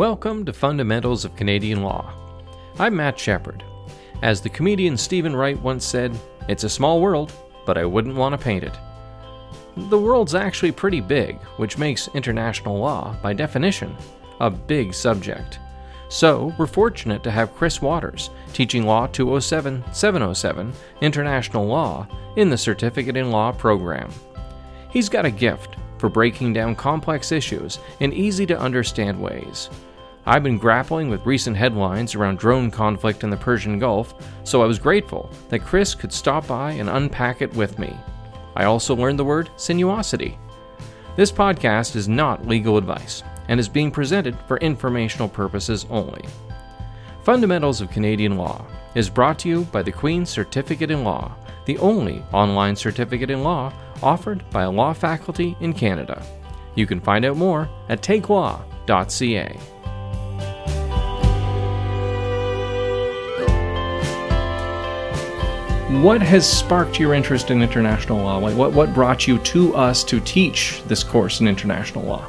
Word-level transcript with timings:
Welcome 0.00 0.46
to 0.46 0.54
Fundamentals 0.54 1.26
of 1.26 1.36
Canadian 1.36 1.82
Law. 1.82 2.14
I'm 2.78 2.96
Matt 2.96 3.18
Shepard. 3.18 3.62
As 4.22 4.40
the 4.40 4.48
comedian 4.48 4.96
Steven 4.96 5.36
Wright 5.36 5.60
once 5.60 5.84
said, 5.84 6.18
it's 6.48 6.64
a 6.64 6.70
small 6.70 7.02
world, 7.02 7.34
but 7.66 7.76
I 7.76 7.84
wouldn't 7.84 8.16
want 8.16 8.32
to 8.32 8.42
paint 8.42 8.64
it. 8.64 8.72
The 9.76 9.98
world's 9.98 10.34
actually 10.34 10.72
pretty 10.72 11.02
big, 11.02 11.36
which 11.58 11.76
makes 11.76 12.08
international 12.14 12.78
law, 12.78 13.14
by 13.22 13.34
definition, 13.34 13.94
a 14.40 14.48
big 14.48 14.94
subject. 14.94 15.58
So, 16.08 16.54
we're 16.56 16.66
fortunate 16.66 17.22
to 17.24 17.30
have 17.30 17.54
Chris 17.54 17.82
Waters 17.82 18.30
teaching 18.54 18.86
Law 18.86 19.06
207 19.06 19.84
707 19.92 20.72
International 21.02 21.66
Law 21.66 22.08
in 22.36 22.48
the 22.48 22.56
Certificate 22.56 23.18
in 23.18 23.30
Law 23.30 23.52
program. 23.52 24.08
He's 24.90 25.10
got 25.10 25.26
a 25.26 25.30
gift 25.30 25.76
for 25.98 26.08
breaking 26.08 26.54
down 26.54 26.74
complex 26.74 27.32
issues 27.32 27.78
in 28.00 28.14
easy 28.14 28.46
to 28.46 28.58
understand 28.58 29.20
ways. 29.20 29.68
I've 30.26 30.42
been 30.42 30.58
grappling 30.58 31.08
with 31.08 31.24
recent 31.24 31.56
headlines 31.56 32.14
around 32.14 32.38
drone 32.38 32.70
conflict 32.70 33.24
in 33.24 33.30
the 33.30 33.36
Persian 33.36 33.78
Gulf, 33.78 34.14
so 34.44 34.62
I 34.62 34.66
was 34.66 34.78
grateful 34.78 35.30
that 35.48 35.64
Chris 35.64 35.94
could 35.94 36.12
stop 36.12 36.46
by 36.46 36.72
and 36.72 36.90
unpack 36.90 37.40
it 37.40 37.52
with 37.54 37.78
me. 37.78 37.96
I 38.54 38.64
also 38.64 38.94
learned 38.94 39.18
the 39.18 39.24
word 39.24 39.48
sinuosity. 39.56 40.36
This 41.16 41.32
podcast 41.32 41.96
is 41.96 42.08
not 42.08 42.46
legal 42.46 42.76
advice 42.76 43.22
and 43.48 43.58
is 43.58 43.68
being 43.68 43.90
presented 43.90 44.36
for 44.46 44.58
informational 44.58 45.28
purposes 45.28 45.86
only. 45.88 46.24
Fundamentals 47.24 47.80
of 47.80 47.90
Canadian 47.90 48.36
Law 48.36 48.64
is 48.94 49.08
brought 49.08 49.38
to 49.40 49.48
you 49.48 49.64
by 49.66 49.82
the 49.82 49.92
Queen's 49.92 50.30
Certificate 50.30 50.90
in 50.90 51.02
Law, 51.02 51.34
the 51.64 51.78
only 51.78 52.22
online 52.32 52.76
certificate 52.76 53.30
in 53.30 53.42
law 53.42 53.72
offered 54.02 54.48
by 54.50 54.62
a 54.62 54.70
law 54.70 54.92
faculty 54.92 55.56
in 55.60 55.72
Canada. 55.72 56.22
You 56.74 56.86
can 56.86 57.00
find 57.00 57.24
out 57.24 57.36
more 57.36 57.68
at 57.88 58.02
takelaw.ca. 58.02 59.58
What 65.90 66.22
has 66.22 66.50
sparked 66.50 67.00
your 67.00 67.14
interest 67.14 67.50
in 67.50 67.60
international 67.60 68.18
law? 68.18 68.38
What, 68.38 68.72
what 68.72 68.94
brought 68.94 69.26
you 69.26 69.38
to 69.38 69.74
us 69.74 70.04
to 70.04 70.20
teach 70.20 70.82
this 70.86 71.02
course 71.02 71.40
in 71.40 71.48
international 71.48 72.04
law? 72.04 72.28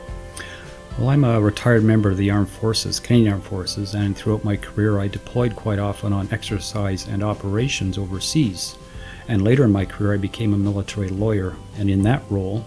Well, 0.97 1.09
I'm 1.09 1.23
a 1.23 1.39
retired 1.39 1.83
member 1.83 2.09
of 2.09 2.17
the 2.17 2.31
Armed 2.31 2.49
Forces, 2.49 2.99
Canadian 2.99 3.33
Armed 3.33 3.45
Forces, 3.45 3.93
and 3.93 4.17
throughout 4.17 4.43
my 4.43 4.57
career 4.57 4.99
I 4.99 5.07
deployed 5.07 5.55
quite 5.55 5.77
often 5.77 6.11
on 6.11 6.27
exercise 6.31 7.07
and 7.07 7.23
operations 7.23 7.99
overseas. 7.99 8.75
And 9.27 9.43
later 9.43 9.63
in 9.63 9.71
my 9.71 9.85
career, 9.85 10.15
I 10.15 10.17
became 10.17 10.55
a 10.55 10.57
military 10.57 11.09
lawyer. 11.09 11.55
And 11.77 11.87
in 11.87 12.01
that 12.01 12.23
role, 12.31 12.65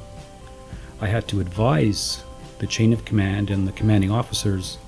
I 1.00 1.08
had 1.08 1.26
to 1.28 1.40
advise 1.40 2.22
the 2.60 2.68
chain 2.68 2.92
of 2.92 3.04
command 3.04 3.50
and 3.50 3.66
the 3.66 3.72
commanding 3.72 4.12
officers 4.12 4.78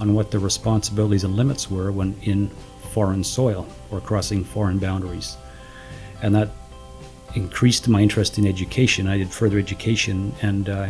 on 0.00 0.12
what 0.12 0.30
their 0.30 0.38
responsibilities 0.38 1.24
and 1.24 1.34
limits 1.34 1.70
were 1.70 1.90
when 1.90 2.14
in 2.22 2.50
foreign 2.92 3.24
soil 3.24 3.66
or 3.90 4.02
crossing 4.02 4.44
foreign 4.44 4.78
boundaries. 4.78 5.38
And 6.22 6.34
that 6.34 6.50
increased 7.34 7.88
my 7.88 8.00
interest 8.00 8.38
in 8.38 8.46
education. 8.46 9.06
I 9.06 9.18
did 9.18 9.30
further 9.30 9.58
education, 9.58 10.34
and 10.42 10.68
uh, 10.68 10.88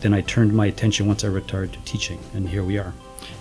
then 0.00 0.14
I 0.14 0.22
turned 0.22 0.52
my 0.52 0.66
attention 0.66 1.06
once 1.06 1.24
I 1.24 1.28
retired 1.28 1.72
to 1.72 1.80
teaching, 1.84 2.18
and 2.34 2.48
here 2.48 2.64
we 2.64 2.78
are. 2.78 2.92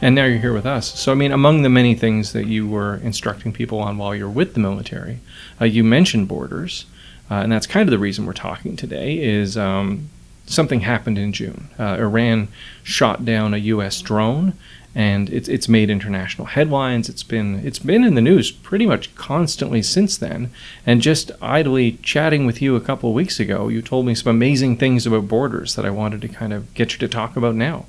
And 0.02 0.16
now 0.16 0.26
you're 0.26 0.40
here 0.40 0.54
with 0.54 0.66
us. 0.66 1.00
So, 1.00 1.12
I 1.12 1.16
mean, 1.16 1.32
among 1.32 1.62
the 1.62 1.70
many 1.70 1.96
things 1.96 2.34
that 2.34 2.48
you 2.48 2.68
were 2.68 2.98
instructing 2.98 3.54
people 3.54 3.80
on 3.80 3.98
while 3.98 4.16
you're 4.16 4.30
with 4.30 4.54
the 4.54 4.60
military, 4.60 5.20
uh, 5.60 5.66
you 5.66 5.84
mentioned 5.84 6.28
borders, 6.28 6.86
uh, 7.30 7.36
and 7.36 7.52
that's 7.52 7.68
kind 7.68 7.88
of 7.88 7.92
the 7.92 8.00
reason 8.00 8.26
we're 8.26 8.34
talking 8.34 8.76
today. 8.76 9.18
Is 9.20 9.58
um, 9.58 10.10
something 10.46 10.82
happened 10.82 11.18
in 11.18 11.34
June? 11.34 11.70
Uh, 11.80 11.98
Iran 12.00 12.48
shot 12.84 13.26
down 13.26 13.54
a 13.54 13.58
U.S. 13.58 14.02
drone, 14.02 14.54
and 14.94 15.30
it's 15.30 15.48
it's 15.48 15.70
made 15.70 15.90
international 15.90 16.48
headlines. 16.48 17.10
It's 17.10 17.24
been 17.24 17.66
it's 17.66 17.80
been 17.80 18.04
in 18.04 18.16
the 18.16 18.22
news 18.22 18.52
pretty 18.52 18.86
much 18.86 19.14
constantly 19.16 19.82
since 19.82 20.18
then. 20.18 20.52
And 20.86 21.02
just 21.02 21.32
idly 21.42 21.94
chatting 22.04 22.46
with 22.46 22.62
you 22.62 22.76
a 22.76 22.82
couple 22.82 23.10
of 23.10 23.16
weeks 23.16 23.40
ago, 23.40 23.70
you 23.70 23.82
told 23.82 24.06
me 24.06 24.16
some 24.16 24.36
amazing 24.36 24.78
things 24.78 25.08
about 25.08 25.28
borders 25.28 25.76
that 25.76 25.86
I 25.86 25.90
wanted 25.92 26.22
to 26.22 26.28
kind 26.28 26.54
of 26.54 26.74
get 26.74 26.94
you 26.94 27.00
to 27.00 27.08
talk 27.08 27.38
about 27.38 27.56
now. 27.56 27.86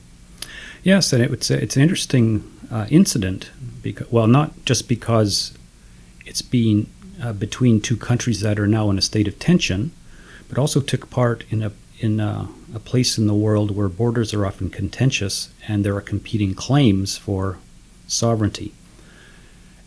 Yes, 0.82 1.12
and 1.12 1.22
it, 1.22 1.32
it's 1.32 1.50
it's 1.50 1.76
an 1.76 1.82
interesting 1.82 2.44
uh, 2.70 2.86
incident. 2.90 3.50
Because, 3.82 4.10
well, 4.12 4.28
not 4.28 4.64
just 4.64 4.88
because 4.88 5.52
it's 6.24 6.42
being 6.42 6.86
uh, 7.20 7.32
between 7.32 7.80
two 7.80 7.96
countries 7.96 8.40
that 8.40 8.60
are 8.60 8.68
now 8.68 8.90
in 8.90 8.98
a 8.98 9.02
state 9.02 9.26
of 9.26 9.38
tension, 9.40 9.90
but 10.48 10.56
also 10.56 10.80
took 10.80 11.10
part 11.10 11.44
in 11.50 11.62
a 11.62 11.72
in 11.98 12.20
a, 12.20 12.48
a 12.74 12.78
place 12.78 13.18
in 13.18 13.26
the 13.26 13.34
world 13.34 13.70
where 13.70 13.88
borders 13.88 14.32
are 14.32 14.46
often 14.46 14.70
contentious 14.70 15.52
and 15.68 15.84
there 15.84 15.96
are 15.96 16.00
competing 16.00 16.54
claims 16.54 17.16
for 17.16 17.58
sovereignty. 18.06 18.72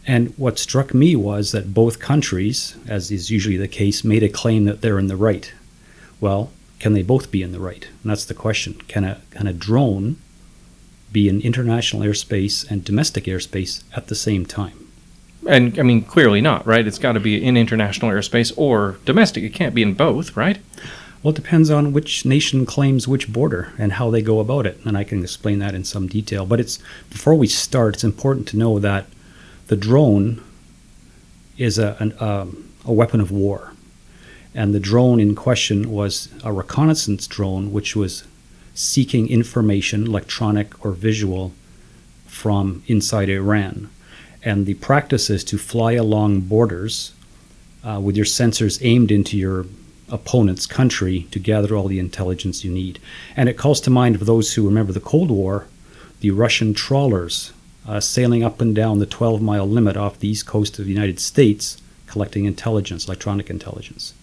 And 0.08 0.38
what 0.38 0.60
struck 0.60 0.94
me 0.94 1.16
was 1.16 1.52
that 1.52 1.74
both 1.74 2.00
countries, 2.00 2.76
as 2.88 3.12
is 3.12 3.32
usually 3.32 3.58
the 3.58 3.68
case, 3.68 4.04
made 4.04 4.24
a 4.24 4.30
claim 4.30 4.66
that 4.66 4.82
they're 4.82 5.00
in 5.00 5.08
the 5.08 5.16
right. 5.16 5.52
Well, 6.22 6.52
can 6.80 6.94
they 6.94 7.02
both 7.02 7.32
be 7.32 7.42
in 7.42 7.52
the 7.52 7.60
right? 7.60 7.88
And 8.04 8.12
that's 8.12 8.26
the 8.26 8.34
question. 8.34 8.76
Can 8.88 9.04
a, 9.04 9.22
can 9.32 9.48
a 9.48 9.54
drone 9.54 10.18
be 11.16 11.30
in 11.30 11.40
international 11.40 12.02
airspace 12.02 12.70
and 12.70 12.84
domestic 12.84 13.24
airspace 13.24 13.84
at 13.96 14.08
the 14.08 14.16
same 14.16 14.46
time. 14.46 14.86
And 15.48 15.80
I 15.80 15.82
mean, 15.82 16.02
clearly 16.02 16.42
not, 16.42 16.68
right? 16.68 16.86
It's 16.86 17.00
got 17.00 17.14
to 17.14 17.22
be 17.22 17.42
in 17.42 17.56
international 17.56 18.12
airspace 18.12 18.52
or 18.58 18.98
domestic. 19.06 19.42
It 19.42 19.54
can't 19.54 19.74
be 19.74 19.82
in 19.82 19.94
both, 19.94 20.36
right? 20.36 20.58
Well, 21.26 21.34
it 21.34 21.38
depends 21.38 21.72
on 21.72 21.92
which 21.92 22.24
nation 22.24 22.68
claims 22.68 23.08
which 23.08 23.34
border 23.34 23.74
and 23.80 23.94
how 23.94 24.12
they 24.12 24.22
go 24.22 24.40
about 24.40 24.68
it, 24.68 24.80
and 24.86 24.96
I 24.96 25.04
can 25.04 25.24
explain 25.24 25.58
that 25.58 25.74
in 25.74 25.84
some 25.84 26.08
detail. 26.08 26.46
But 26.46 26.60
it's 26.60 26.78
before 27.10 27.34
we 27.34 27.48
start, 27.48 27.96
it's 27.96 28.04
important 28.04 28.48
to 28.50 28.58
know 28.58 28.78
that 28.78 29.08
the 29.66 29.76
drone 29.76 30.44
is 31.58 31.80
a, 31.80 31.98
an, 32.00 32.14
um, 32.20 32.70
a 32.86 32.94
weapon 32.94 33.22
of 33.22 33.32
war, 33.32 33.74
and 34.54 34.72
the 34.72 34.80
drone 34.80 35.20
in 35.20 35.34
question 35.34 35.90
was 35.90 36.30
a 36.44 36.54
reconnaissance 36.54 37.26
drone, 37.26 37.74
which 37.74 37.96
was 37.96 38.26
seeking 38.76 39.28
information, 39.28 40.06
electronic 40.06 40.86
or 40.86 40.92
visual, 40.92 41.54
from 42.28 42.84
inside 42.86 43.30
Iran. 43.30 43.90
And 44.44 44.68
the 44.68 44.76
practice 44.76 45.32
is 45.32 45.44
to 45.46 45.58
fly 45.58 45.94
along 45.94 46.42
borders 46.42 47.14
uh, 47.84 48.00
with 48.00 48.16
your 48.16 48.28
sensors 48.28 48.78
aimed 48.86 49.10
into 49.10 49.40
your 49.40 49.66
opponent's 50.10 50.66
country 50.66 51.28
to 51.32 51.40
gather 51.40 51.76
all 51.76 51.88
the 51.88 52.00
intelligence 52.00 52.64
you 52.64 52.72
need. 52.72 53.00
And 53.36 53.50
it 53.50 53.58
calls 53.58 53.82
to 53.82 53.90
mind 53.90 54.20
for 54.20 54.26
those 54.26 54.54
who 54.54 54.66
remember 54.66 54.94
the 54.94 55.00
Cold 55.00 55.32
War, 55.32 55.68
the 56.20 56.32
Russian 56.32 56.74
trawlers 56.74 57.54
uh, 57.88 58.00
sailing 58.00 58.44
up 58.44 58.62
and 58.62 58.76
down 58.76 59.00
the 59.00 59.06
12 59.06 59.42
mile 59.42 59.68
limit 59.68 59.98
off 59.98 60.20
the 60.20 60.28
east 60.28 60.46
coast 60.46 60.80
of 60.80 60.86
the 60.86 60.92
United 60.92 61.20
States 61.20 61.82
collecting 62.08 62.46
intelligence, 62.46 63.08
electronic 63.08 63.50
intelligence. 63.50 64.14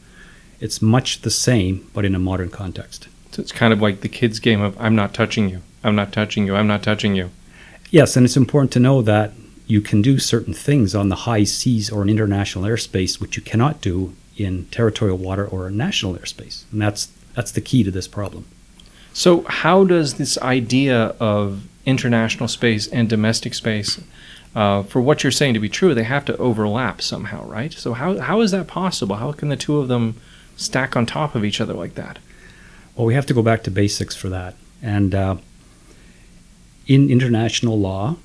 It's 0.60 0.81
much 0.81 1.22
the 1.22 1.31
same, 1.31 1.91
but 1.92 2.04
in 2.04 2.15
a 2.15 2.21
modern 2.21 2.48
context. 2.48 3.09
So 3.32 3.42
it's 3.42 3.53
kind 3.53 3.72
of 3.72 3.81
like 3.81 4.00
the 4.00 4.09
kids' 4.09 4.38
game 4.38 4.60
of 4.60 4.81
I'm 4.81 4.94
not 4.94 5.15
touching 5.15 5.48
you, 5.48 5.62
I'm 5.82 5.97
not 5.97 6.12
touching 6.12 6.47
you, 6.47 6.54
I'm 6.54 6.66
not 6.66 6.82
touching 6.82 7.15
you. 7.15 7.31
Yes, 7.91 8.16
and 8.16 8.25
it's 8.25 8.37
important 8.37 8.72
to 8.72 8.81
know 8.81 9.03
that 9.03 9.32
you 9.66 9.81
can 9.81 10.03
do 10.03 10.19
certain 10.19 10.54
things 10.54 10.94
on 10.94 11.09
the 11.09 11.16
high 11.16 11.44
seas 11.44 11.91
or 11.91 12.03
in 12.03 12.09
international 12.09 12.65
airspace 12.65 13.21
which 13.21 13.37
you 13.37 13.42
cannot 13.42 13.81
do 13.81 14.15
in 14.44 14.66
territorial 14.66 15.19
water 15.19 15.47
or 15.47 15.70
national 15.70 16.14
airspace. 16.14 16.64
And 16.72 16.80
that's 16.80 17.10
that's 17.34 17.53
the 17.53 17.60
key 17.60 17.82
to 17.84 17.91
this 17.91 18.08
problem. 18.08 18.44
So 19.12 19.42
how 19.42 19.84
does 19.84 20.14
this 20.14 20.38
idea 20.38 21.14
of 21.20 21.66
international 21.84 22.48
space 22.48 22.86
and 22.86 23.08
domestic 23.08 23.54
space 23.54 24.00
uh, 24.54 24.82
for 24.82 25.00
what 25.00 25.22
you're 25.22 25.30
saying 25.30 25.54
to 25.54 25.60
be 25.60 25.69
true, 25.69 25.94
they 25.94 26.04
have 26.04 26.25
to 26.26 26.36
overlap 26.36 27.00
somehow, 27.00 27.44
right? 27.47 27.72
So 27.72 27.94
how 27.94 28.19
how 28.19 28.41
is 28.41 28.50
that 28.50 28.66
possible? 28.66 29.16
How 29.16 29.32
can 29.32 29.48
the 29.48 29.56
two 29.56 29.78
of 29.78 29.88
them 29.88 30.16
stack 30.56 30.97
on 30.97 31.06
top 31.06 31.34
of 31.34 31.44
each 31.44 31.60
other 31.60 31.72
like 31.72 31.94
that? 31.94 32.19
Well, 32.94 33.06
we 33.06 33.14
have 33.14 33.26
to 33.26 33.34
go 33.34 33.42
back 33.42 33.62
to 33.64 33.70
basics 33.70 34.14
for 34.14 34.28
that. 34.28 34.54
And 34.83 35.15
uh, 35.15 35.36
in 36.86 37.10
international 37.10 37.78
law, 37.78 38.16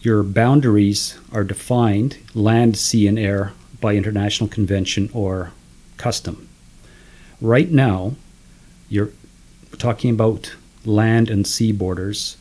your 0.00 0.22
boundaries 0.22 1.18
are 1.32 1.42
defined 1.42 2.18
land, 2.34 2.76
sea, 2.76 3.08
and 3.08 3.18
air 3.18 3.52
by 3.84 3.94
international 3.94 4.48
convention 4.48 5.10
or 5.12 5.52
custom. 5.98 6.48
Right 7.38 7.70
now, 7.70 8.14
you're 8.88 9.10
talking 9.76 10.10
about 10.10 10.54
land 10.86 11.28
and 11.28 11.46
sea 11.46 11.70
borders. 11.70 12.38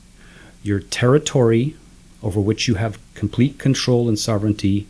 Your 0.64 0.80
territory 0.80 1.76
over 2.22 2.40
which 2.40 2.70
you 2.70 2.76
have 2.76 2.98
complete 3.14 3.60
control 3.60 4.08
and 4.08 4.18
sovereignty 4.18 4.88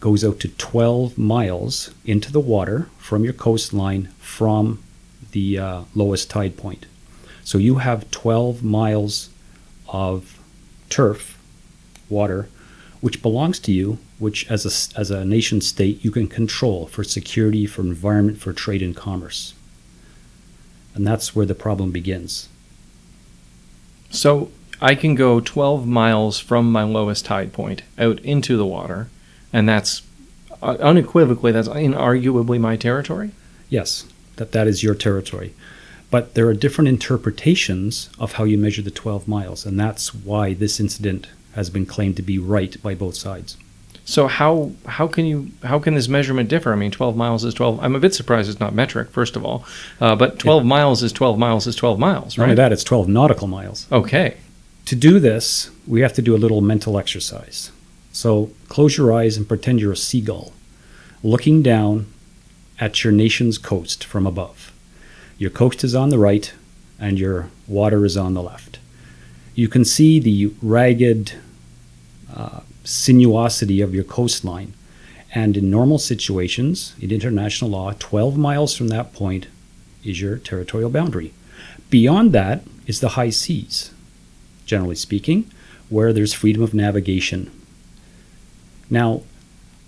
goes 0.00 0.24
out 0.24 0.40
to 0.40 0.48
12 0.48 1.18
miles 1.18 1.90
into 2.06 2.32
the 2.32 2.40
water 2.40 2.88
from 2.96 3.22
your 3.22 3.34
coastline 3.34 4.08
from 4.18 4.82
the 5.32 5.58
uh, 5.58 5.82
lowest 5.94 6.30
tide 6.30 6.56
point. 6.56 6.86
So 7.44 7.58
you 7.58 7.74
have 7.74 8.10
12 8.10 8.64
miles 8.64 9.28
of 9.86 10.40
turf, 10.88 11.38
water, 12.08 12.48
which 13.00 13.22
belongs 13.22 13.58
to 13.60 13.72
you, 13.72 13.98
which 14.18 14.50
as 14.50 14.64
a, 14.66 14.98
as 14.98 15.10
a 15.10 15.24
nation 15.24 15.60
state 15.60 16.04
you 16.04 16.10
can 16.10 16.28
control 16.28 16.86
for 16.86 17.02
security, 17.02 17.66
for 17.66 17.82
environment, 17.82 18.38
for 18.38 18.52
trade 18.52 18.82
and 18.82 18.94
commerce. 18.94 19.54
And 20.94 21.06
that's 21.06 21.34
where 21.34 21.46
the 21.46 21.54
problem 21.54 21.92
begins. 21.92 22.48
So 24.10 24.50
I 24.80 24.94
can 24.94 25.14
go 25.14 25.40
12 25.40 25.86
miles 25.86 26.38
from 26.38 26.70
my 26.70 26.82
lowest 26.82 27.24
tide 27.24 27.52
point 27.52 27.82
out 27.98 28.18
into 28.20 28.56
the 28.56 28.66
water, 28.66 29.08
and 29.52 29.68
that's 29.68 30.02
uh, 30.62 30.76
unequivocally, 30.80 31.52
that's 31.52 31.68
inarguably 31.68 32.60
my 32.60 32.76
territory. 32.76 33.30
Yes, 33.68 34.04
that 34.36 34.52
that 34.52 34.66
is 34.66 34.82
your 34.82 34.94
territory. 34.94 35.54
But 36.10 36.34
there 36.34 36.48
are 36.48 36.54
different 36.54 36.88
interpretations 36.88 38.10
of 38.18 38.32
how 38.32 38.44
you 38.44 38.58
measure 38.58 38.82
the 38.82 38.90
12 38.90 39.28
miles, 39.28 39.64
and 39.64 39.78
that's 39.78 40.12
why 40.12 40.54
this 40.54 40.80
incident 40.80 41.28
has 41.54 41.70
been 41.70 41.86
claimed 41.86 42.16
to 42.16 42.22
be 42.22 42.38
right 42.38 42.80
by 42.82 42.94
both 42.94 43.14
sides. 43.16 43.56
So 44.04 44.26
how 44.26 44.72
how 44.86 45.06
can 45.06 45.24
you 45.24 45.50
how 45.62 45.78
can 45.78 45.94
this 45.94 46.08
measurement 46.08 46.48
differ? 46.48 46.72
I 46.72 46.76
mean, 46.76 46.90
12 46.90 47.16
miles 47.16 47.44
is 47.44 47.54
12. 47.54 47.78
I'm 47.80 47.94
a 47.94 48.00
bit 48.00 48.14
surprised 48.14 48.50
it's 48.50 48.58
not 48.60 48.74
metric, 48.74 49.10
first 49.10 49.36
of 49.36 49.44
all, 49.44 49.64
uh, 50.00 50.16
but 50.16 50.38
12 50.38 50.64
miles 50.64 51.02
is 51.02 51.12
12 51.12 51.38
miles 51.38 51.66
is 51.66 51.76
12 51.76 51.98
miles, 51.98 52.36
Not 52.36 52.44
only 52.44 52.52
right? 52.52 52.56
that, 52.56 52.72
it's 52.72 52.84
12 52.84 53.08
nautical 53.08 53.46
miles. 53.46 53.86
Okay. 53.92 54.38
To 54.86 54.96
do 54.96 55.20
this, 55.20 55.70
we 55.86 56.00
have 56.00 56.12
to 56.14 56.22
do 56.22 56.34
a 56.34 56.38
little 56.38 56.60
mental 56.60 56.98
exercise. 56.98 57.70
So 58.12 58.50
close 58.68 58.96
your 58.96 59.12
eyes 59.12 59.36
and 59.36 59.46
pretend 59.46 59.80
you're 59.80 59.92
a 59.92 59.96
seagull 59.96 60.52
looking 61.22 61.62
down 61.62 62.06
at 62.80 63.04
your 63.04 63.12
nation's 63.12 63.58
coast 63.58 64.02
from 64.04 64.26
above. 64.26 64.72
Your 65.38 65.50
coast 65.50 65.84
is 65.84 65.94
on 65.94 66.08
the 66.08 66.18
right 66.18 66.52
and 66.98 67.18
your 67.18 67.50
water 67.68 68.04
is 68.04 68.16
on 68.16 68.34
the 68.34 68.42
left. 68.42 68.78
You 69.60 69.68
can 69.68 69.84
see 69.84 70.18
the 70.18 70.54
ragged 70.62 71.34
uh, 72.34 72.60
sinuosity 72.82 73.84
of 73.84 73.94
your 73.94 74.04
coastline. 74.04 74.72
And 75.34 75.54
in 75.54 75.70
normal 75.70 75.98
situations, 75.98 76.94
in 76.98 77.10
international 77.12 77.72
law, 77.72 77.92
12 77.98 78.38
miles 78.38 78.74
from 78.74 78.88
that 78.88 79.12
point 79.12 79.48
is 80.02 80.18
your 80.18 80.38
territorial 80.38 80.88
boundary. 80.88 81.34
Beyond 81.90 82.32
that 82.32 82.62
is 82.86 83.00
the 83.00 83.10
high 83.20 83.28
seas, 83.28 83.92
generally 84.64 84.94
speaking, 84.94 85.50
where 85.90 86.14
there's 86.14 86.32
freedom 86.32 86.62
of 86.62 86.72
navigation. 86.72 87.50
Now, 88.88 89.24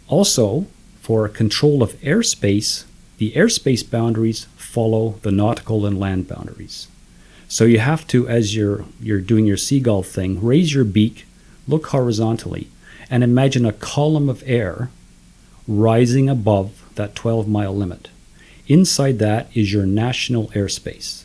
also, 0.06 0.66
for 1.00 1.26
control 1.30 1.82
of 1.82 1.98
airspace, 2.02 2.84
the 3.16 3.32
airspace 3.32 3.90
boundaries 3.90 4.44
follow 4.54 5.14
the 5.22 5.32
nautical 5.32 5.86
and 5.86 5.98
land 5.98 6.28
boundaries. 6.28 6.88
So 7.52 7.66
you 7.66 7.80
have 7.80 8.06
to, 8.06 8.26
as 8.26 8.56
you're, 8.56 8.86
you're 8.98 9.20
doing 9.20 9.44
your 9.44 9.58
seagull 9.58 10.02
thing, 10.02 10.42
raise 10.42 10.72
your 10.72 10.84
beak, 10.84 11.26
look 11.68 11.88
horizontally, 11.88 12.68
and 13.10 13.22
imagine 13.22 13.66
a 13.66 13.74
column 13.74 14.30
of 14.30 14.42
air 14.46 14.88
rising 15.68 16.30
above 16.30 16.82
that 16.94 17.14
12 17.14 17.46
mile 17.46 17.76
limit. 17.76 18.08
Inside 18.68 19.18
that 19.18 19.54
is 19.54 19.70
your 19.70 19.84
national 19.84 20.48
airspace. 20.52 21.24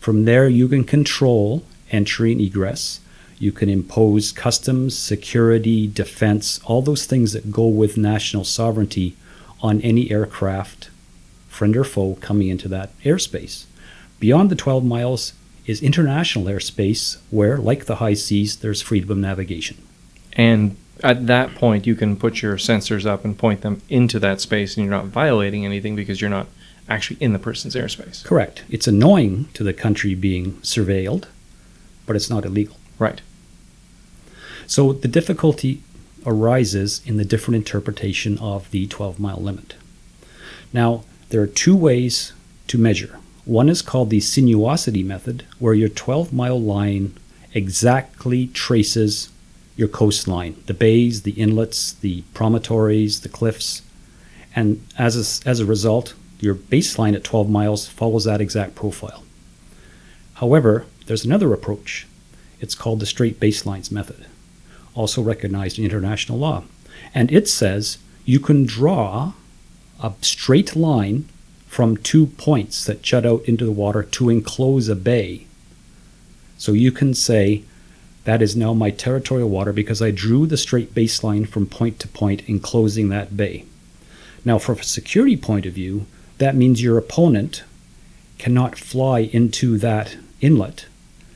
From 0.00 0.26
there, 0.26 0.50
you 0.50 0.68
can 0.68 0.84
control 0.84 1.64
entry 1.90 2.32
and 2.32 2.42
egress. 2.42 3.00
You 3.38 3.50
can 3.50 3.70
impose 3.70 4.32
customs, 4.32 4.94
security, 4.94 5.86
defense, 5.86 6.60
all 6.64 6.82
those 6.82 7.06
things 7.06 7.32
that 7.32 7.50
go 7.50 7.68
with 7.68 7.96
national 7.96 8.44
sovereignty 8.44 9.16
on 9.62 9.80
any 9.80 10.10
aircraft, 10.10 10.90
friend 11.48 11.74
or 11.74 11.84
foe, 11.84 12.16
coming 12.16 12.48
into 12.48 12.68
that 12.68 12.90
airspace. 13.02 13.64
Beyond 14.20 14.50
the 14.50 14.56
12 14.56 14.84
miles 14.84 15.32
is 15.66 15.82
international 15.82 16.44
airspace, 16.46 17.18
where, 17.30 17.58
like 17.58 17.86
the 17.86 17.96
high 17.96 18.14
seas, 18.14 18.56
there's 18.56 18.82
freedom 18.82 19.10
of 19.10 19.18
navigation. 19.18 19.76
And 20.34 20.76
at 21.02 21.26
that 21.26 21.54
point, 21.54 21.86
you 21.86 21.94
can 21.94 22.16
put 22.16 22.42
your 22.42 22.56
sensors 22.56 23.06
up 23.06 23.24
and 23.24 23.36
point 23.36 23.62
them 23.62 23.82
into 23.88 24.18
that 24.20 24.40
space, 24.40 24.76
and 24.76 24.84
you're 24.84 24.94
not 24.94 25.06
violating 25.06 25.64
anything 25.64 25.96
because 25.96 26.20
you're 26.20 26.30
not 26.30 26.46
actually 26.88 27.16
in 27.20 27.32
the 27.32 27.38
person's 27.38 27.74
airspace. 27.74 28.24
Correct. 28.24 28.64
It's 28.68 28.86
annoying 28.86 29.48
to 29.54 29.64
the 29.64 29.72
country 29.72 30.14
being 30.14 30.54
surveilled, 30.54 31.26
but 32.06 32.16
it's 32.16 32.30
not 32.30 32.44
illegal. 32.44 32.76
Right. 32.98 33.20
So 34.66 34.92
the 34.92 35.08
difficulty 35.08 35.82
arises 36.26 37.02
in 37.04 37.16
the 37.16 37.24
different 37.24 37.56
interpretation 37.56 38.38
of 38.38 38.70
the 38.70 38.86
12 38.86 39.18
mile 39.18 39.40
limit. 39.40 39.74
Now, 40.72 41.04
there 41.30 41.42
are 41.42 41.46
two 41.46 41.76
ways 41.76 42.32
to 42.68 42.78
measure. 42.78 43.18
One 43.44 43.68
is 43.68 43.82
called 43.82 44.10
the 44.10 44.20
sinuosity 44.20 45.04
method, 45.04 45.44
where 45.58 45.74
your 45.74 45.88
12 45.88 46.32
mile 46.32 46.60
line 46.60 47.14
exactly 47.52 48.48
traces 48.48 49.30
your 49.76 49.88
coastline 49.88 50.56
the 50.66 50.74
bays, 50.74 51.22
the 51.22 51.32
inlets, 51.32 51.92
the 51.92 52.22
promontories, 52.32 53.20
the 53.20 53.28
cliffs. 53.28 53.82
And 54.56 54.86
as 54.96 55.16
a, 55.16 55.48
as 55.48 55.60
a 55.60 55.66
result, 55.66 56.14
your 56.40 56.54
baseline 56.54 57.14
at 57.14 57.24
12 57.24 57.50
miles 57.50 57.88
follows 57.88 58.24
that 58.24 58.40
exact 58.40 58.74
profile. 58.74 59.24
However, 60.34 60.86
there's 61.06 61.24
another 61.24 61.52
approach. 61.52 62.06
It's 62.60 62.74
called 62.74 63.00
the 63.00 63.06
straight 63.06 63.40
baselines 63.40 63.90
method, 63.90 64.26
also 64.94 65.22
recognized 65.22 65.78
in 65.78 65.84
international 65.84 66.38
law. 66.38 66.64
And 67.14 67.30
it 67.32 67.48
says 67.48 67.98
you 68.24 68.40
can 68.40 68.64
draw 68.64 69.32
a 70.02 70.12
straight 70.20 70.74
line 70.74 71.28
from 71.74 71.96
two 71.96 72.26
points 72.26 72.84
that 72.84 73.02
jut 73.02 73.26
out 73.26 73.42
into 73.46 73.64
the 73.64 73.72
water 73.72 74.04
to 74.04 74.30
enclose 74.30 74.88
a 74.88 74.94
bay. 74.94 75.44
So 76.56 76.70
you 76.70 76.92
can 76.92 77.14
say, 77.14 77.64
that 78.22 78.40
is 78.40 78.54
now 78.54 78.72
my 78.74 78.90
territorial 78.90 79.50
water 79.50 79.72
because 79.72 80.00
I 80.00 80.12
drew 80.12 80.46
the 80.46 80.56
straight 80.56 80.94
baseline 80.94 81.48
from 81.48 81.66
point 81.66 81.98
to 81.98 82.06
point 82.06 82.48
enclosing 82.48 83.08
that 83.08 83.36
bay. 83.36 83.64
Now, 84.44 84.56
from 84.56 84.78
a 84.78 84.84
security 84.84 85.36
point 85.36 85.66
of 85.66 85.72
view, 85.72 86.06
that 86.38 86.54
means 86.54 86.80
your 86.80 86.96
opponent 86.96 87.64
cannot 88.38 88.78
fly 88.78 89.28
into 89.32 89.76
that 89.78 90.16
inlet 90.40 90.86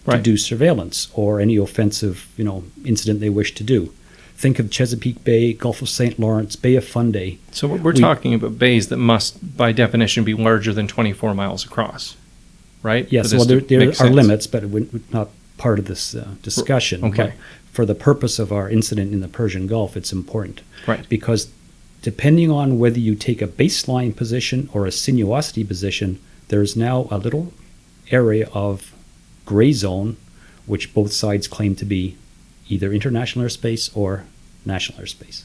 to 0.09 0.19
do 0.23 0.37
surveillance 0.37 1.09
or 1.15 1.41
any 1.41 1.57
offensive, 1.57 2.29
you 2.37 2.45
know, 2.45 2.63
incident 2.85 3.19
they 3.19 3.29
wish 3.29 3.57
to 3.57 3.65
do. 3.65 3.93
Think 4.39 4.61
of 4.61 4.71
Chesapeake 4.71 5.25
Bay, 5.25 5.53
Gulf 5.53 5.83
of 5.83 5.89
St. 5.89 6.17
Lawrence, 6.17 6.55
Bay 6.55 6.77
of 6.77 6.87
Fundy. 6.87 7.41
So 7.51 7.67
we're 7.67 7.79
we're 7.79 7.93
talking 7.93 8.35
about 8.35 8.57
bays 8.57 8.87
that 8.87 8.97
must, 8.97 9.57
by 9.57 9.73
definition, 9.73 10.23
be 10.23 10.35
larger 10.35 10.73
than 10.73 10.87
24 10.87 11.35
miles 11.35 11.65
across, 11.65 12.17
right? 12.85 13.11
Yes, 13.11 13.35
well, 13.35 13.45
there, 13.45 13.59
there 13.59 13.89
are 13.89 13.93
sense. 13.93 14.15
limits, 14.15 14.47
but 14.47 14.63
it 14.63 14.67
would- 14.71 15.13
not 15.13 15.31
part 15.57 15.81
of 15.81 15.87
this 15.87 16.15
uh, 16.15 16.35
discussion. 16.41 17.05
okay. 17.05 17.17
But 17.17 17.33
for 17.73 17.85
the 17.85 17.97
purpose 17.97 18.39
of 18.39 18.53
our 18.53 18.71
incident 18.71 19.13
in 19.13 19.19
the 19.19 19.27
Persian 19.27 19.67
Gulf, 19.67 19.97
it's 19.97 20.13
important. 20.13 20.61
Right. 20.87 21.09
Because 21.09 21.51
depending 22.03 22.49
on 22.49 22.79
whether 22.79 23.01
you 23.01 23.17
take 23.17 23.43
a 23.43 23.49
baseline 23.49 24.15
position 24.15 24.71
or 24.73 24.87
a 24.87 24.91
sinuosity 24.91 25.67
position, 25.67 26.21
there's 26.47 26.77
now 26.77 27.09
a 27.11 27.19
little 27.19 27.53
area 28.13 28.49
of 28.53 28.95
gray 29.45 29.73
zone, 29.73 30.17
which 30.67 30.95
both 30.95 31.13
sides 31.13 31.49
claim 31.49 31.75
to 31.75 31.85
be 31.85 32.17
either 32.69 32.93
international 32.93 33.45
airspace 33.45 33.95
or 33.97 34.25
national 34.65 34.99
airspace. 35.01 35.45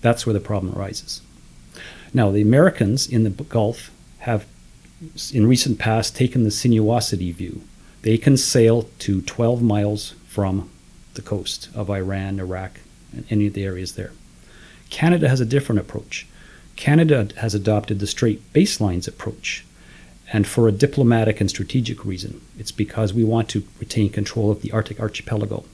That's 0.00 0.26
where 0.26 0.32
the 0.32 0.40
problem 0.40 0.74
arises. 0.76 1.22
Now, 2.14 2.30
the 2.30 2.42
Americans 2.42 3.06
in 3.06 3.24
the 3.24 3.30
Gulf 3.30 3.90
have, 4.20 4.46
in 5.32 5.46
recent 5.46 5.78
past, 5.78 6.16
taken 6.16 6.44
the 6.44 6.50
sinuosity 6.50 7.34
view. 7.34 7.62
They 8.02 8.16
can 8.16 8.36
sail 8.36 8.88
to 9.00 9.20
12 9.22 9.62
miles 9.62 10.14
from 10.26 10.70
the 11.14 11.22
coast 11.22 11.68
of 11.74 11.90
Iran, 11.90 12.38
Iraq, 12.38 12.80
and 13.12 13.24
any 13.28 13.48
of 13.48 13.54
the 13.54 13.64
areas 13.64 13.94
there. 13.94 14.12
Canada 14.90 15.28
has 15.28 15.40
a 15.40 15.46
different 15.46 15.80
approach. 15.80 16.26
Canada 16.76 17.28
has 17.38 17.54
adopted 17.54 17.98
the 17.98 18.06
straight 18.06 18.52
baselines 18.52 19.08
approach. 19.08 19.64
And 20.32 20.46
for 20.46 20.68
a 20.68 20.72
diplomatic 20.72 21.40
and 21.40 21.48
strategic 21.48 22.04
reason, 22.04 22.40
it's 22.58 22.72
because 22.72 23.14
we 23.14 23.24
want 23.24 23.48
to 23.50 23.64
retain 23.80 24.10
control 24.10 24.50
of 24.50 24.60
the 24.60 24.72
Arctic 24.72 25.00
archipelago. 25.00 25.64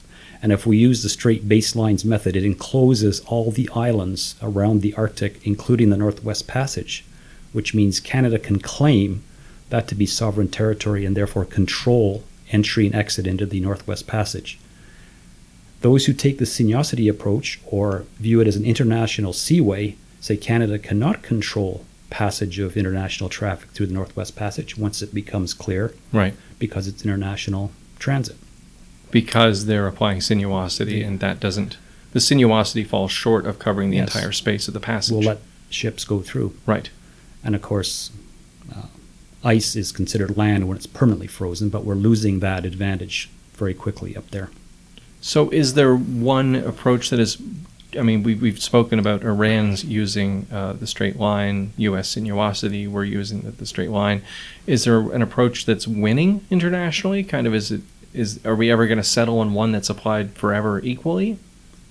And 0.41 0.51
if 0.51 0.65
we 0.65 0.77
use 0.77 1.03
the 1.03 1.09
straight 1.09 1.47
baselines 1.47 2.05
method, 2.05 2.35
it 2.35 2.45
encloses 2.45 3.19
all 3.21 3.51
the 3.51 3.69
islands 3.73 4.35
around 4.41 4.81
the 4.81 4.93
Arctic, 4.93 5.45
including 5.45 5.89
the 5.89 5.97
Northwest 5.97 6.47
Passage, 6.47 7.03
which 7.51 7.73
means 7.73 7.99
Canada 7.99 8.39
can 8.39 8.59
claim 8.59 9.23
that 9.69 9.87
to 9.87 9.95
be 9.95 10.05
sovereign 10.05 10.47
territory 10.47 11.05
and 11.05 11.17
therefore 11.17 11.45
control 11.45 12.23
entry 12.51 12.85
and 12.85 12.95
exit 12.95 13.27
into 13.27 13.45
the 13.45 13.59
Northwest 13.59 14.07
Passage. 14.07 14.59
Those 15.81 16.05
who 16.05 16.13
take 16.13 16.37
the 16.37 16.45
sinuosity 16.45 17.09
approach 17.09 17.59
or 17.65 18.05
view 18.19 18.39
it 18.39 18.47
as 18.47 18.55
an 18.55 18.65
international 18.65 19.33
seaway 19.33 19.95
say 20.21 20.37
Canada 20.37 20.79
cannot 20.79 21.23
control 21.23 21.85
passage 22.19 22.59
of 22.59 22.77
international 22.77 23.27
traffic 23.29 23.69
through 23.71 23.87
the 23.87 23.93
Northwest 23.93 24.37
Passage 24.37 24.77
once 24.77 25.01
it 25.01 25.13
becomes 25.13 25.53
clear 25.53 25.93
Right. 26.13 26.33
because 26.59 26.87
it's 26.87 27.03
international 27.03 27.71
transit. 27.99 28.37
Because 29.11 29.65
they're 29.65 29.85
applying 29.85 30.19
sinuosity, 30.19 31.05
and 31.05 31.19
that 31.19 31.41
doesn't. 31.41 31.75
The 32.13 32.19
sinuosity 32.21 32.87
falls 32.87 33.11
short 33.11 33.45
of 33.45 33.59
covering 33.59 33.89
the 33.89 33.97
Yes. 33.97 34.15
entire 34.15 34.31
space 34.31 34.69
of 34.69 34.73
the 34.73 34.79
passage. 34.79 35.11
We'll 35.11 35.23
let 35.23 35.41
ships 35.69 36.05
go 36.05 36.21
through. 36.21 36.53
right. 36.65 36.89
And 37.43 37.53
of 37.53 37.61
course, 37.61 38.11
uh, 38.73 38.83
ice 39.43 39.75
is 39.75 39.91
considered 39.91 40.37
land 40.37 40.69
when 40.69 40.77
it's 40.77 40.87
permanently 40.87 41.27
frozen, 41.27 41.67
but 41.67 41.83
we're 41.83 41.95
losing 41.95 42.39
that 42.39 42.65
advantage 42.65 43.29
very 43.57 43.73
quickly 43.73 44.15
up 44.15 44.31
there. 44.31 44.49
So, 45.19 45.49
is 45.49 45.73
there 45.73 45.93
one 45.93 46.55
approach 46.55 47.09
that 47.09 47.19
is? 47.19 47.37
I 47.97 48.01
mean, 48.01 48.23
we, 48.23 48.35
we've 48.35 48.61
spoken 48.61 48.99
about 48.99 49.23
Iran's 49.23 49.83
using 49.83 50.47
uh, 50.51 50.73
the 50.73 50.87
straight 50.87 51.17
line, 51.17 51.73
U.S. 51.77 52.15
sinuosity. 52.15 52.87
We're 52.87 53.03
using 53.03 53.41
the, 53.41 53.51
the 53.51 53.65
straight 53.65 53.89
line. 53.89 54.21
Is 54.67 54.83
there 54.83 54.99
an 55.11 55.21
approach 55.21 55.65
that's 55.65 55.87
winning 55.87 56.45
internationally? 56.49 57.23
Kind 57.23 57.47
of, 57.47 57.53
is 57.53 57.71
it 57.71 57.81
is 58.15 58.43
are 58.45 58.55
we 58.55 58.71
ever 58.71 58.87
going 58.87 58.97
to 58.97 59.03
settle 59.03 59.39
on 59.39 59.53
one 59.53 59.71
that's 59.71 59.89
applied 59.89 60.31
forever 60.33 60.79
equally? 60.81 61.37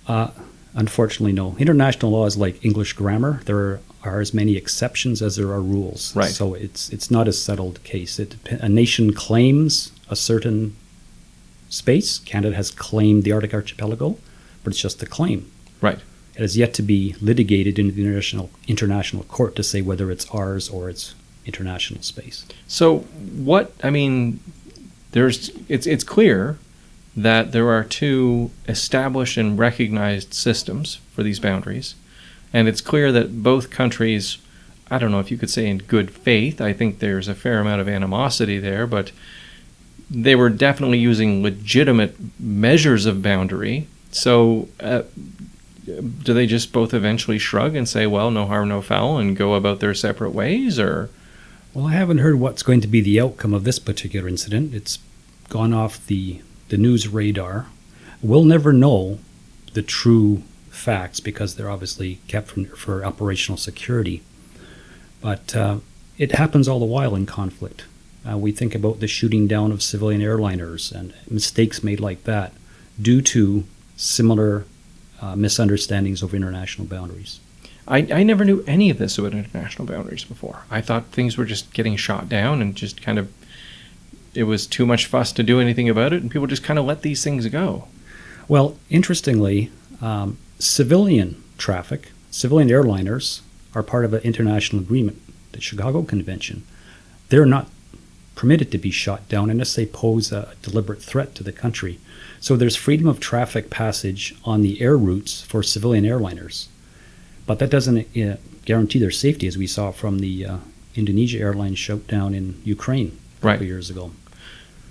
Uh, 0.08 0.30
unfortunately, 0.74 1.32
no. 1.32 1.56
International 1.58 2.12
law 2.12 2.26
is 2.26 2.36
like 2.36 2.64
English 2.64 2.94
grammar. 2.94 3.40
There 3.44 3.80
are 4.02 4.20
as 4.20 4.34
many 4.34 4.56
exceptions 4.56 5.22
as 5.22 5.36
there 5.36 5.50
are 5.52 5.60
rules. 5.60 6.14
Right. 6.16 6.30
So 6.30 6.54
it's 6.54 6.88
it's 6.90 7.10
not 7.10 7.28
a 7.28 7.32
settled 7.32 7.82
case. 7.84 8.18
It 8.18 8.36
a 8.50 8.68
nation 8.68 9.12
claims 9.12 9.92
a 10.08 10.16
certain 10.16 10.76
space. 11.68 12.18
Canada 12.20 12.56
has 12.56 12.70
claimed 12.70 13.24
the 13.24 13.32
Arctic 13.32 13.54
archipelago, 13.54 14.16
but 14.62 14.72
it's 14.72 14.80
just 14.80 15.02
a 15.02 15.06
claim. 15.06 15.50
Right. 15.84 15.98
It 16.34 16.40
has 16.40 16.56
yet 16.56 16.72
to 16.74 16.82
be 16.82 17.14
litigated 17.20 17.78
in 17.78 17.94
the 17.94 18.02
international 18.02 18.48
international 18.66 19.24
court 19.24 19.54
to 19.56 19.62
say 19.62 19.82
whether 19.82 20.10
it's 20.10 20.26
ours 20.30 20.70
or 20.70 20.88
it's 20.88 21.14
international 21.44 22.00
space. 22.00 22.46
So 22.66 23.00
what 23.50 23.72
I 23.82 23.90
mean, 23.90 24.40
there's 25.12 25.50
it's 25.68 25.86
it's 25.86 26.02
clear 26.02 26.58
that 27.14 27.52
there 27.52 27.68
are 27.68 27.84
two 27.84 28.50
established 28.66 29.36
and 29.36 29.58
recognized 29.58 30.32
systems 30.32 31.00
for 31.12 31.22
these 31.22 31.38
boundaries, 31.38 31.96
and 32.50 32.66
it's 32.66 32.80
clear 32.80 33.12
that 33.12 33.42
both 33.42 33.68
countries. 33.68 34.38
I 34.90 34.98
don't 34.98 35.10
know 35.10 35.20
if 35.20 35.30
you 35.30 35.36
could 35.36 35.50
say 35.50 35.66
in 35.68 35.78
good 35.78 36.10
faith. 36.10 36.62
I 36.62 36.72
think 36.72 36.98
there's 36.98 37.28
a 37.28 37.34
fair 37.34 37.58
amount 37.60 37.82
of 37.82 37.88
animosity 37.88 38.58
there, 38.58 38.86
but 38.86 39.12
they 40.10 40.34
were 40.34 40.50
definitely 40.50 40.98
using 40.98 41.42
legitimate 41.42 42.16
measures 42.40 43.04
of 43.04 43.22
boundary. 43.22 43.86
So, 44.10 44.68
uh, 44.80 45.02
do 45.84 46.34
they 46.34 46.46
just 46.46 46.72
both 46.72 46.94
eventually 46.94 47.38
shrug 47.38 47.74
and 47.74 47.88
say, 47.88 48.06
"Well, 48.06 48.30
no 48.30 48.46
harm, 48.46 48.68
no 48.68 48.80
foul," 48.82 49.18
and 49.18 49.36
go 49.36 49.54
about 49.54 49.80
their 49.80 49.94
separate 49.94 50.30
ways, 50.30 50.78
or? 50.78 51.10
Well, 51.72 51.88
I 51.88 51.92
haven't 51.92 52.18
heard 52.18 52.36
what's 52.36 52.62
going 52.62 52.80
to 52.82 52.88
be 52.88 53.00
the 53.00 53.20
outcome 53.20 53.52
of 53.52 53.64
this 53.64 53.80
particular 53.80 54.28
incident. 54.28 54.74
It's 54.74 55.00
gone 55.48 55.74
off 55.74 56.06
the, 56.06 56.40
the 56.68 56.76
news 56.76 57.08
radar. 57.08 57.66
We'll 58.22 58.44
never 58.44 58.72
know 58.72 59.18
the 59.72 59.82
true 59.82 60.44
facts 60.70 61.18
because 61.18 61.56
they're 61.56 61.70
obviously 61.70 62.20
kept 62.28 62.48
from, 62.48 62.66
for 62.66 63.04
operational 63.04 63.58
security. 63.58 64.22
But 65.20 65.56
uh, 65.56 65.78
it 66.16 66.32
happens 66.32 66.68
all 66.68 66.78
the 66.78 66.84
while 66.84 67.14
in 67.16 67.26
conflict. 67.26 67.84
Uh, 68.28 68.38
we 68.38 68.52
think 68.52 68.74
about 68.74 69.00
the 69.00 69.08
shooting 69.08 69.46
down 69.46 69.72
of 69.72 69.82
civilian 69.82 70.20
airliners 70.20 70.92
and 70.92 71.12
mistakes 71.28 71.82
made 71.82 72.00
like 72.00 72.24
that 72.24 72.52
due 73.00 73.20
to 73.20 73.64
similar 73.96 74.64
uh, 75.24 75.36
misunderstandings 75.36 76.22
of 76.22 76.34
international 76.34 76.86
boundaries. 76.86 77.40
I, 77.88 77.98
I 77.98 78.22
never 78.22 78.44
knew 78.44 78.62
any 78.66 78.90
of 78.90 78.98
this 78.98 79.18
about 79.18 79.32
international 79.32 79.86
boundaries 79.86 80.24
before. 80.24 80.64
I 80.70 80.80
thought 80.80 81.06
things 81.06 81.36
were 81.36 81.44
just 81.44 81.72
getting 81.72 81.96
shot 81.96 82.28
down 82.28 82.60
and 82.60 82.74
just 82.74 83.00
kind 83.02 83.18
of 83.18 83.32
it 84.34 84.44
was 84.44 84.66
too 84.66 84.84
much 84.84 85.06
fuss 85.06 85.32
to 85.32 85.42
do 85.42 85.60
anything 85.60 85.88
about 85.88 86.12
it, 86.12 86.20
and 86.20 86.30
people 86.30 86.48
just 86.48 86.64
kind 86.64 86.78
of 86.78 86.84
let 86.84 87.02
these 87.02 87.22
things 87.22 87.46
go. 87.46 87.86
Well, 88.48 88.76
interestingly, 88.90 89.70
um, 90.02 90.38
civilian 90.58 91.42
traffic, 91.56 92.10
civilian 92.30 92.68
airliners 92.68 93.42
are 93.74 93.82
part 93.84 94.04
of 94.04 94.12
an 94.12 94.22
international 94.22 94.82
agreement, 94.82 95.22
the 95.52 95.60
Chicago 95.60 96.02
Convention. 96.02 96.64
They're 97.28 97.46
not 97.46 97.70
permitted 98.34 98.70
to 98.72 98.78
be 98.78 98.90
shot 98.90 99.28
down 99.28 99.50
unless 99.50 99.74
they 99.74 99.86
pose 99.86 100.32
a 100.32 100.54
deliberate 100.62 101.02
threat 101.02 101.34
to 101.36 101.44
the 101.44 101.52
country. 101.52 101.98
So 102.40 102.56
there's 102.56 102.76
freedom 102.76 103.06
of 103.06 103.20
traffic 103.20 103.70
passage 103.70 104.34
on 104.44 104.60
the 104.62 104.80
air 104.80 104.96
routes 104.96 105.42
for 105.42 105.62
civilian 105.62 106.04
airliners. 106.04 106.66
But 107.46 107.58
that 107.58 107.70
doesn't 107.70 108.16
uh, 108.16 108.36
guarantee 108.64 108.98
their 108.98 109.10
safety, 109.10 109.46
as 109.46 109.56
we 109.58 109.66
saw 109.66 109.92
from 109.92 110.18
the 110.18 110.44
uh, 110.46 110.56
Indonesia 110.94 111.38
Airlines 111.38 111.78
shutdown 111.78 112.34
in 112.34 112.60
Ukraine 112.64 113.18
a 113.42 113.46
Right. 113.46 113.52
couple 113.54 113.66
years 113.66 113.90
ago. 113.90 114.12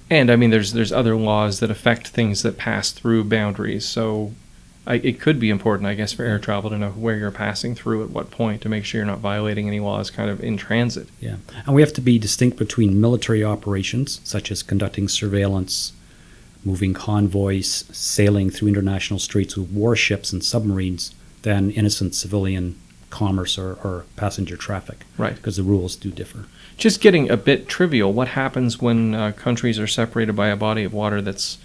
And 0.10 0.30
I 0.30 0.36
mean, 0.36 0.52
there's 0.52 0.74
there's 0.74 0.92
other 0.92 1.16
laws 1.16 1.60
that 1.60 1.72
affect 1.72 2.10
things 2.10 2.44
that 2.44 2.58
pass 2.58 2.92
through 2.92 3.24
boundaries. 3.24 3.86
So 3.86 4.34
I, 4.86 4.96
it 4.96 5.20
could 5.20 5.40
be 5.40 5.50
important, 5.50 5.88
I 5.88 5.94
guess, 5.94 6.12
for 6.12 6.24
air 6.24 6.40
travel 6.40 6.70
to 6.70 6.78
know 6.78 6.90
where 6.90 7.18
you're 7.18 7.32
passing 7.32 7.74
through 7.74 8.04
at 8.04 8.10
what 8.10 8.32
point 8.32 8.62
to 8.62 8.70
make 8.70 8.84
sure 8.84 9.00
you're 9.00 9.06
not 9.06 9.20
violating 9.20 9.68
any 9.68 9.80
laws 9.80 10.10
kind 10.10 10.30
of 10.30 10.44
in 10.44 10.58
transit. 10.58 11.08
Yeah, 11.22 11.38
and 11.66 11.74
we 11.74 11.82
have 11.82 11.94
to 11.94 12.02
be 12.02 12.20
distinct 12.20 12.58
between 12.58 13.00
military 13.00 13.44
operations, 13.44 14.20
such 14.24 14.52
as 14.52 14.62
conducting 14.62 15.08
surveillance, 15.08 15.94
moving 16.66 16.94
convoys, 16.94 17.86
sailing 17.92 18.50
through 18.50 18.68
international 18.68 19.20
straits 19.20 19.56
with 19.56 19.72
warships 19.72 20.34
and 20.34 20.44
submarines, 20.44 21.16
than 21.44 21.72
innocent 21.72 22.16
civilian 22.16 22.80
commerce 23.10 23.58
or, 23.58 23.76
or 23.84 24.06
passenger 24.16 24.58
traffic. 24.58 25.06
Right. 25.18 25.36
Because 25.36 25.58
the 25.58 25.64
rules 25.64 25.96
do 25.96 26.10
differ. 26.10 26.46
Just 26.78 27.00
getting 27.00 27.30
a 27.30 27.38
bit 27.38 27.68
trivial, 27.68 28.12
what 28.12 28.30
happens 28.30 28.82
when 28.82 29.14
uh, 29.14 29.32
countries 29.34 29.80
are 29.80 29.88
separated 29.88 30.36
by 30.36 30.48
a 30.48 30.56
body 30.56 30.84
of 30.84 30.94
water 30.94 31.22
that's 31.22 31.60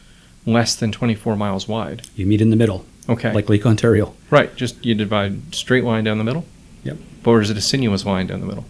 less 0.45 0.75
than 0.75 0.93
24 0.93 1.37
miles 1.37 1.67
wide? 1.67 2.03
You 2.15 2.27
meet 2.27 2.43
in 2.43 2.51
the 2.51 2.57
middle, 2.57 2.85
Okay. 3.09 3.33
like 3.33 3.49
Lake 3.49 3.65
Ontario. 3.65 4.15
right, 4.31 4.55
just 4.55 4.85
you 4.85 4.95
divide 4.95 5.55
straight 5.55 5.85
line 5.85 6.05
down 6.05 6.19
the 6.19 6.25
middle? 6.25 6.45
Yep. 6.85 6.99
Or 7.25 7.41
is 7.41 7.51
it 7.51 7.57
a 7.57 7.61
sinuous 7.61 8.05
line 8.05 8.27
down 8.27 8.41
the 8.41 8.47
middle? 8.47 8.65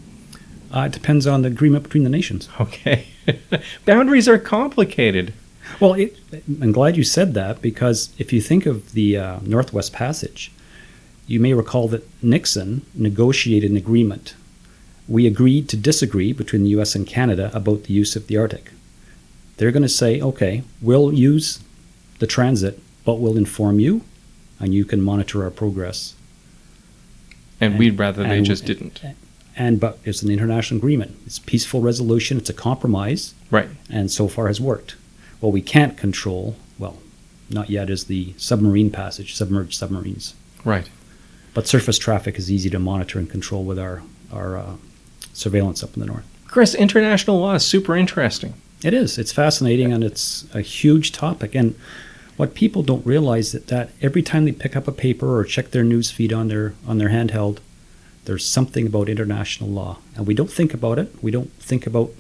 Uh, 0.74 0.80
it 0.82 0.92
depends 0.92 1.26
on 1.26 1.42
the 1.42 1.48
agreement 1.48 1.84
between 1.84 2.04
the 2.04 2.10
nations. 2.10 2.48
Okay. 2.60 3.06
Boundaries 3.84 4.28
are 4.28 4.38
complicated. 4.38 5.32
Well, 5.80 5.94
it, 5.94 6.16
I'm 6.60 6.72
glad 6.72 6.96
you 6.96 7.04
said 7.04 7.34
that 7.34 7.62
because 7.62 8.10
if 8.18 8.32
you 8.32 8.40
think 8.40 8.66
of 8.66 8.92
the 8.92 9.16
uh, 9.16 9.38
Northwest 9.42 9.92
Passage, 9.92 10.50
you 11.26 11.40
may 11.40 11.52
recall 11.54 11.88
that 11.88 12.08
Nixon 12.22 12.82
negotiated 12.94 13.70
an 13.70 13.76
agreement. 13.76 14.34
We 15.06 15.26
agreed 15.26 15.68
to 15.70 15.76
disagree 15.76 16.32
between 16.32 16.64
the 16.64 16.70
U.S. 16.70 16.94
and 16.94 17.06
Canada 17.06 17.50
about 17.54 17.84
the 17.84 17.94
use 17.94 18.16
of 18.16 18.26
the 18.26 18.36
Arctic. 18.36 18.72
They're 19.56 19.70
going 19.72 19.82
to 19.82 19.88
say, 19.88 20.20
okay, 20.20 20.62
we'll 20.80 21.12
use 21.12 21.60
the 22.18 22.26
transit, 22.26 22.80
but 23.04 23.14
we'll 23.14 23.36
inform 23.36 23.78
you, 23.78 24.02
and 24.60 24.74
you 24.74 24.84
can 24.84 25.00
monitor 25.00 25.42
our 25.44 25.50
progress. 25.50 26.14
And, 27.60 27.72
And- 27.72 27.78
we'd 27.78 27.98
rather 27.98 28.22
they 28.22 28.38
and- 28.38 28.46
just 28.46 28.64
didn't. 28.64 29.00
And 29.56 29.80
but 29.80 29.98
it's 30.04 30.22
an 30.22 30.30
international 30.30 30.78
agreement. 30.78 31.16
It's 31.26 31.40
peaceful 31.40 31.80
resolution. 31.80 32.38
It's 32.38 32.50
a 32.50 32.54
compromise. 32.54 33.34
Right. 33.50 33.68
and 33.90 34.10
so 34.10 34.28
far 34.28 34.46
has 34.48 34.60
worked. 34.60 34.94
What 35.40 35.52
we 35.54 35.62
can't 35.62 35.96
control, 35.96 36.56
well, 36.78 36.98
not 37.48 37.70
yet, 37.70 37.88
is 37.88 38.04
the 38.04 38.34
submarine 38.36 38.90
passage, 38.90 39.34
submerged 39.34 39.72
submarines. 39.74 40.34
Right. 40.64 40.88
But 41.54 41.66
surface 41.66 41.98
traffic 41.98 42.36
is 42.38 42.52
easy 42.52 42.68
to 42.70 42.78
monitor 42.78 43.18
and 43.18 43.28
control 43.28 43.64
with 43.64 43.78
our 43.78 44.02
our 44.32 44.58
uh, 44.58 44.72
surveillance 45.32 45.82
up 45.82 45.94
in 45.94 46.00
the 46.00 46.06
north. 46.06 46.24
Chris, 46.46 46.74
international 46.74 47.40
law 47.40 47.54
is 47.54 47.64
super 47.64 47.96
interesting. 47.96 48.52
It 48.84 48.92
is. 48.94 49.16
It's 49.18 49.32
fascinating 49.32 49.92
and 49.92 50.04
it's 50.04 50.44
a 50.54 50.60
huge 50.60 51.10
topic. 51.12 51.54
And 51.54 51.74
what 52.38 52.54
people 52.54 52.84
don't 52.84 53.04
realize 53.04 53.52
is 53.52 53.64
that 53.64 53.90
every 54.00 54.22
time 54.22 54.44
they 54.44 54.52
pick 54.52 54.76
up 54.76 54.86
a 54.86 54.92
paper 54.92 55.36
or 55.36 55.44
check 55.44 55.72
their 55.72 55.82
news 55.82 56.10
feed 56.12 56.32
on 56.32 56.46
their 56.46 56.72
on 56.86 56.98
their 56.98 57.10
handheld, 57.10 57.58
there's 58.24 58.46
something 58.46 58.86
about 58.86 59.08
international 59.08 59.68
law, 59.68 59.98
and 60.14 60.26
we 60.26 60.34
don't 60.34 60.50
think 60.50 60.72
about 60.72 61.00
it. 61.00 61.12
We 61.20 61.32
don't 61.32 61.52
think 61.54 61.84
about 61.84 62.10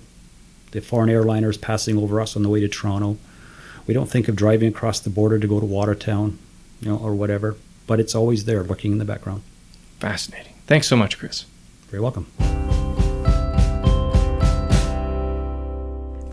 the 0.72 0.80
foreign 0.80 1.08
airliners 1.08 1.60
passing 1.60 1.96
over 1.96 2.20
us 2.20 2.34
on 2.34 2.42
the 2.42 2.48
way 2.48 2.60
to 2.60 2.68
Toronto. 2.68 3.16
We 3.86 3.94
don't 3.94 4.10
think 4.10 4.26
of 4.28 4.34
driving 4.34 4.68
across 4.68 4.98
the 4.98 5.08
border 5.08 5.38
to 5.38 5.46
go 5.46 5.60
to 5.60 5.66
Watertown, 5.66 6.38
you 6.80 6.90
know, 6.90 6.98
or 6.98 7.14
whatever. 7.14 7.56
But 7.86 8.00
it's 8.00 8.14
always 8.14 8.44
there, 8.44 8.62
lurking 8.64 8.92
in 8.92 8.98
the 8.98 9.04
background. 9.04 9.42
Fascinating. 10.00 10.54
Thanks 10.66 10.88
so 10.88 10.96
much, 10.96 11.18
Chris. 11.18 11.46
Very 11.90 12.02
welcome. 12.02 12.26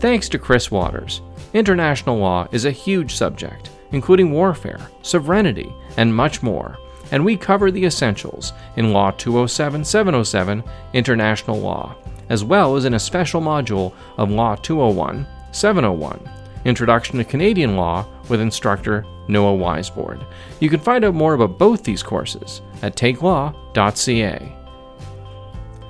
Thanks 0.00 0.28
to 0.30 0.38
Chris 0.38 0.70
Waters. 0.70 1.22
International 1.54 2.18
law 2.18 2.48
is 2.52 2.66
a 2.66 2.70
huge 2.70 3.14
subject, 3.14 3.70
including 3.92 4.32
warfare, 4.32 4.80
sovereignty, 5.02 5.72
and 5.96 6.14
much 6.14 6.42
more, 6.42 6.78
and 7.12 7.24
we 7.24 7.36
cover 7.36 7.70
the 7.70 7.84
essentials 7.84 8.52
in 8.76 8.92
Law 8.92 9.10
207 9.12 9.84
707 9.84 10.62
International 10.92 11.58
Law, 11.58 11.94
as 12.28 12.44
well 12.44 12.76
as 12.76 12.84
in 12.84 12.94
a 12.94 12.98
special 12.98 13.40
module 13.40 13.92
of 14.16 14.30
Law 14.30 14.56
201 14.56 15.26
701 15.52 16.30
Introduction 16.64 17.18
to 17.18 17.24
Canadian 17.24 17.76
Law 17.76 18.04
with 18.28 18.40
instructor 18.40 19.06
Noah 19.28 19.56
Weisbord. 19.56 20.26
You 20.58 20.68
can 20.68 20.80
find 20.80 21.04
out 21.04 21.14
more 21.14 21.34
about 21.34 21.58
both 21.58 21.84
these 21.84 22.02
courses 22.02 22.60
at 22.82 22.96
takelaw.ca. 22.96 24.52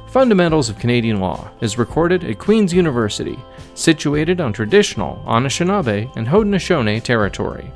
Fundamentals 0.09 0.69
of 0.69 0.79
Canadian 0.79 1.19
Law 1.19 1.51
is 1.63 1.79
recorded 1.79 2.25
at 2.25 2.39
Queen's 2.39 2.75
University, 2.75 3.39
situated 3.75 4.41
on 4.41 4.53
traditional 4.53 5.23
Anishinaabe 5.27 6.15
and 6.15 6.27
Haudenosaunee 6.27 7.03
territory. 7.03 7.73